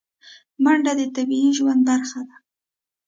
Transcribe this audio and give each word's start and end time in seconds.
منډه 0.63 0.93
د 0.99 1.01
طبیعي 1.15 1.49
ژوند 1.57 1.81
برخه 1.89 2.21
ده 2.27 2.35